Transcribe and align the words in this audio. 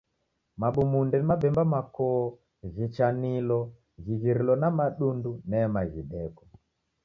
Mabumunde 0.61 1.15
ni 1.19 1.25
mabemba 1.29 1.63
makoo 1.73 2.21
ghichanilo 2.75 3.59
ghirighilo 4.05 4.53
na 4.61 4.67
madundu 4.77 5.31
nema 5.49 5.79
ghideko. 5.91 6.43